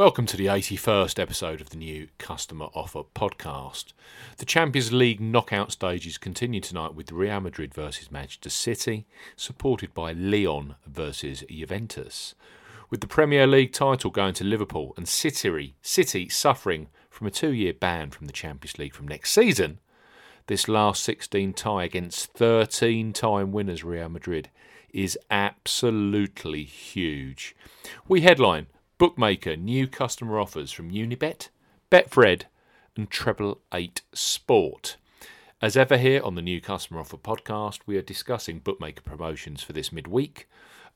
[0.00, 3.92] Welcome to the 81st episode of the new Customer Offer podcast.
[4.38, 10.12] The Champions League knockout stages continue tonight with Real Madrid versus Manchester City, supported by
[10.12, 12.34] Lyon versus Juventus.
[12.88, 17.52] With the Premier League title going to Liverpool and City, City suffering from a two
[17.52, 19.80] year ban from the Champions League from next season,
[20.46, 24.48] this last 16 tie against 13 time winners Real Madrid
[24.94, 27.54] is absolutely huge.
[28.08, 28.68] We headline
[29.00, 31.48] Bookmaker new customer offers from Unibet,
[31.90, 32.42] Betfred,
[32.94, 34.98] and Treble 8 Sport.
[35.62, 39.72] As ever, here on the New Customer Offer podcast, we are discussing bookmaker promotions for
[39.72, 40.46] this midweek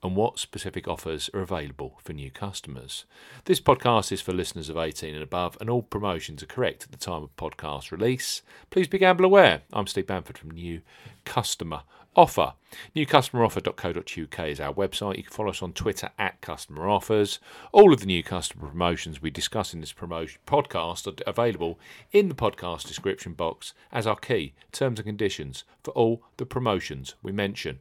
[0.02, 3.06] and what specific offers are available for new customers.
[3.46, 6.92] This podcast is for listeners of 18 and above, and all promotions are correct at
[6.92, 8.42] the time of podcast release.
[8.68, 9.62] Please be gamble aware.
[9.72, 10.82] I'm Steve Bamford from New
[11.24, 11.84] Customer
[12.16, 12.54] Offer.
[12.94, 15.16] NewCustomeroffer.co.uk is our website.
[15.16, 17.40] You can follow us on Twitter at Customer Offers.
[17.72, 21.78] All of the new customer promotions we discuss in this promotion podcast are available
[22.12, 27.16] in the podcast description box as our key terms and conditions for all the promotions
[27.22, 27.80] we mention.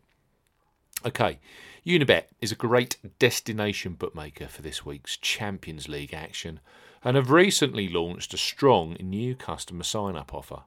[1.05, 1.39] Okay,
[1.85, 6.59] Unibet is a great destination bookmaker for this week's Champions League action
[7.03, 10.63] and have recently launched a strong new customer sign up offer.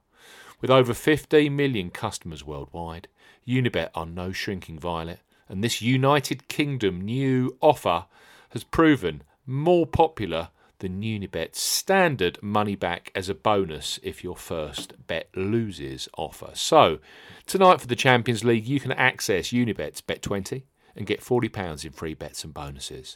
[0.59, 3.07] With over 15 million customers worldwide,
[3.47, 8.05] Unibet are no shrinking violet, and this United Kingdom new offer
[8.49, 10.49] has proven more popular
[10.79, 16.49] than Unibet's standard money back as a bonus if your first bet loses offer.
[16.53, 16.99] So,
[17.45, 20.63] tonight for the Champions League, you can access Unibet's Bet20
[20.95, 23.15] and get £40 in free bets and bonuses.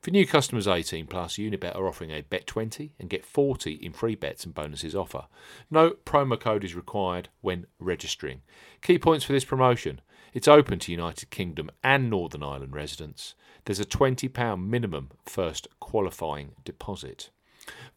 [0.00, 4.14] For new customers 18 plus, Unibet are offering a Bet20 and get 40 in free
[4.14, 5.26] bets and bonuses offer.
[5.70, 8.42] No promo code is required when registering.
[8.82, 10.00] Key points for this promotion
[10.36, 13.34] it's open to United Kingdom and Northern Ireland residents.
[13.64, 17.30] There's a £20 minimum first qualifying deposit.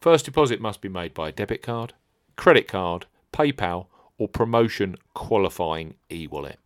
[0.00, 1.92] First deposit must be made by a debit card,
[2.36, 6.58] credit card, PayPal, or promotion qualifying e wallet.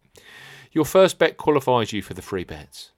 [0.71, 2.93] Your first bet qualifies you for the free bets.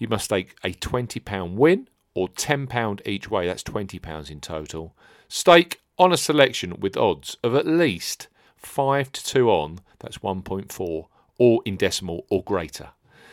[0.00, 4.96] You must stake a £20 win or £10 each way, that's £20 in total.
[5.28, 11.06] Stake on a selection with odds of at least 5 to 2 on, that's 1.4
[11.38, 12.88] or in decimal or greater.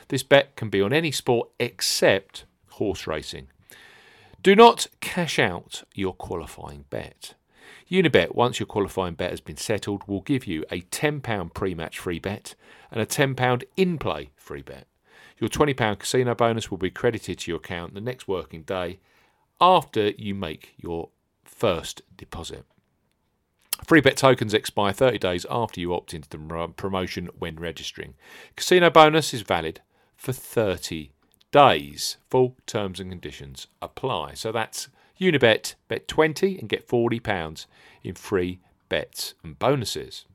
[0.09, 3.47] This bet can be on any sport except horse racing.
[4.43, 7.33] Do not cash out your qualifying bet.
[7.89, 11.97] Unibet, once your qualifying bet has been settled, will give you a £10 pre match
[11.97, 12.55] free bet
[12.91, 14.85] and a £10 in play free bet.
[15.39, 18.99] Your £20 casino bonus will be credited to your account the next working day
[19.61, 21.09] after you make your
[21.43, 22.65] first deposit.
[23.85, 28.15] Free bet tokens expire 30 days after you opt into the promotion when registering.
[28.55, 29.81] Casino bonus is valid
[30.15, 31.11] for 30
[31.51, 32.17] days.
[32.29, 34.33] Full terms and conditions apply.
[34.33, 37.65] So that's Unibet, bet 20 and get £40
[38.03, 38.59] in free
[38.89, 40.25] bets and bonuses.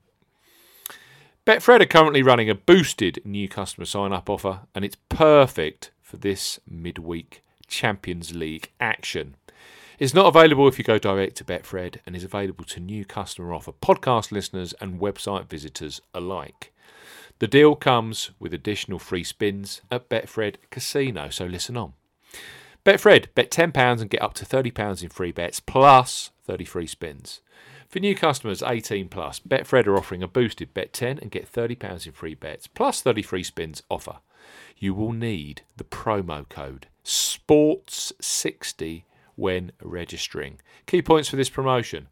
[1.44, 6.16] Betfred are currently running a boosted new customer sign up offer, and it's perfect for
[6.16, 9.34] this midweek Champions League action.
[9.98, 13.52] It's not available if you go direct to Betfred and is available to new customer
[13.52, 16.72] offer podcast listeners and website visitors alike.
[17.40, 21.94] The deal comes with additional free spins at Betfred Casino, so listen on.
[22.84, 27.40] Betfred, bet £10 and get up to £30 in free bets plus 30 free spins.
[27.92, 32.06] For new customers 18 plus, Betfred are offering a boosted bet 10 and get £30
[32.06, 34.20] in free bets plus 30 free spins offer.
[34.78, 39.02] You will need the promo code SPORTS60
[39.34, 40.58] when registering.
[40.86, 42.08] Key points for this promotion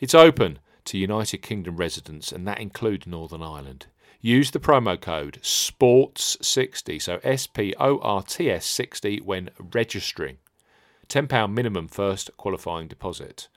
[0.00, 3.86] it's open to United Kingdom residents, and that includes Northern Ireland.
[4.20, 10.38] Use the promo code SPORTS60, so S P O R T S 60 when registering.
[11.10, 13.48] £10 minimum first qualifying deposit.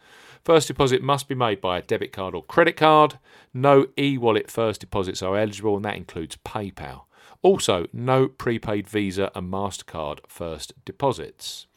[0.44, 3.18] First deposit must be made by a debit card or credit card.
[3.54, 7.04] No e wallet first deposits are eligible, and that includes PayPal.
[7.42, 11.68] Also, no prepaid Visa and MasterCard first deposits.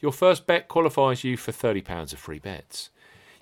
[0.00, 2.90] Your first bet qualifies you for £30 of free bets.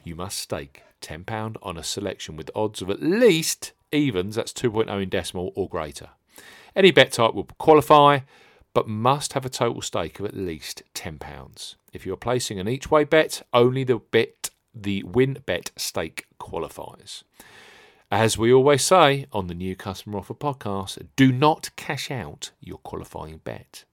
[0.04, 5.02] You must stake £10 on a selection with odds of at least evens, that's 2.0
[5.02, 6.10] in decimal or greater.
[6.74, 8.20] Any bet type will qualify,
[8.74, 11.74] but must have a total stake of at least £10.
[11.92, 16.26] If you are placing an each way bet, only the bet the win bet stake
[16.38, 17.24] qualifies.
[18.10, 22.78] As we always say on the new customer offer podcast, do not cash out your
[22.78, 23.84] qualifying bet.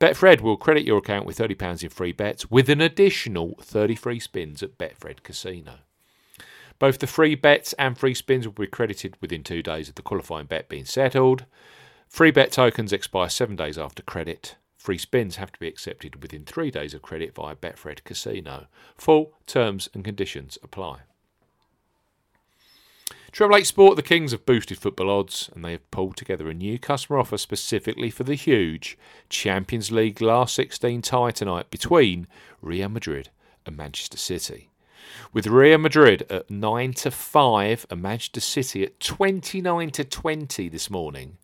[0.00, 4.18] Betfred will credit your account with £30 in free bets with an additional 30 free
[4.18, 5.74] spins at Betfred Casino.
[6.78, 10.02] Both the free bets and free spins will be credited within two days of the
[10.02, 11.44] qualifying bet being settled.
[12.12, 14.56] Free bet tokens expire seven days after credit.
[14.76, 18.66] Free spins have to be accepted within three days of credit via Betfred Casino.
[18.98, 20.98] Full terms and conditions apply.
[23.32, 26.54] Treble Eight Sport, the kings have boosted football odds, and they have pulled together a
[26.54, 28.98] new customer offer specifically for the huge
[29.30, 32.26] Champions League last 16 tie tonight between
[32.60, 33.30] Real Madrid
[33.64, 34.68] and Manchester City.
[35.32, 40.90] With Real Madrid at 9 to 5 and Manchester City at 29 to 20 this
[40.90, 41.38] morning,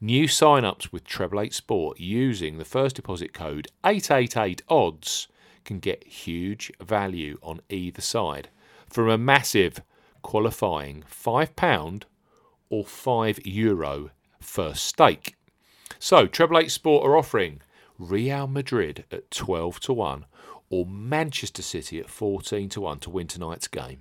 [0.00, 5.28] new sign-ups with Treble Eight Sport using the first deposit code 888 odds
[5.64, 8.48] can get huge value on either side
[8.88, 9.80] from a massive
[10.22, 12.02] qualifying £5
[12.70, 14.10] or €5 Euro
[14.40, 15.36] first stake.
[15.98, 17.60] So, Treble Eight Sport are offering
[17.98, 20.24] Real Madrid at 12 to 1
[20.70, 24.00] or Manchester City at 14 to 1 to win tonight's game.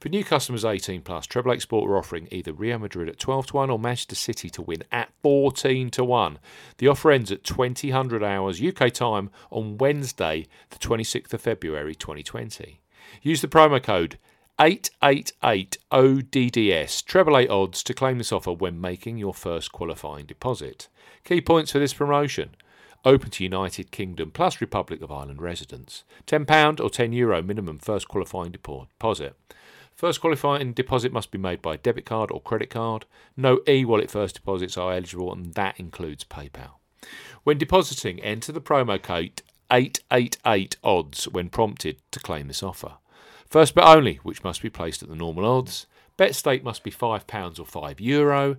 [0.00, 3.48] For new customers 18 plus, Treble Eight Sport are offering either Real Madrid at 12
[3.48, 6.38] to 1 or Manchester City to win at 14 to 1.
[6.78, 12.80] The offer ends at 2000 hours UK time on Wednesday, the 26th of February 2020.
[13.20, 14.16] Use the promo code
[14.58, 20.88] 888ODDS, treble eight odds to claim this offer when making your first qualifying deposit.
[21.24, 22.56] Key points for this promotion.
[23.04, 26.04] Open to United Kingdom plus Republic of Ireland residents.
[26.26, 29.36] £10 or €10 Euro minimum first qualifying deposit.
[30.00, 33.04] First qualifying deposit must be made by debit card or credit card.
[33.36, 36.76] No e wallet first deposits are eligible, and that includes PayPal.
[37.44, 42.92] When depositing, enter the promo code 888 odds when prompted to claim this offer.
[43.44, 45.86] First bet only, which must be placed at the normal odds.
[46.16, 48.00] Bet stake must be £5 or €5.
[48.00, 48.56] Euro.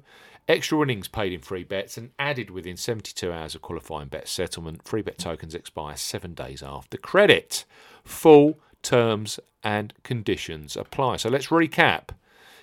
[0.47, 4.87] Extra winnings paid in free bets and added within 72 hours of qualifying bet settlement.
[4.87, 7.65] Free bet tokens expire seven days after credit.
[8.03, 11.17] Full terms and conditions apply.
[11.17, 12.09] So let's recap.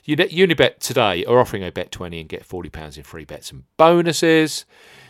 [0.07, 4.65] Unibet today are offering a bet 20 and get £40 in free bets and bonuses.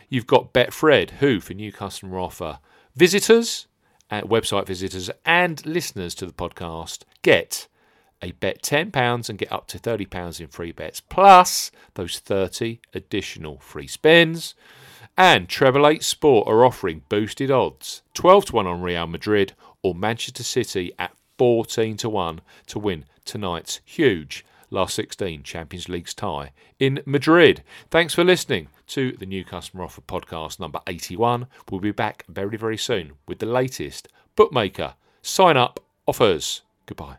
[0.09, 2.59] You've got Betfred, who, for new customer offer,
[2.97, 3.69] visitors
[4.11, 7.69] website visitors and listeners to the podcast get
[8.21, 13.59] a bet £10 and get up to £30 in free bets, plus those 30 additional
[13.59, 14.55] free spins.
[15.17, 19.53] And Treble 8 Sport are offering boosted odds 12 to 1 on Real Madrid
[19.83, 26.15] or Manchester City at 14 to 1 to win tonight's huge last 16 Champions League's
[26.15, 27.63] tie in Madrid.
[27.91, 31.47] Thanks for listening to the New Customer Offer podcast number 81.
[31.71, 36.63] We'll be back very, very soon with the latest bookmaker sign up offers.
[36.87, 37.17] Goodbye.